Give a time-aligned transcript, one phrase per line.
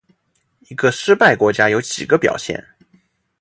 [0.67, 2.65] 一个失败国家有几个表现。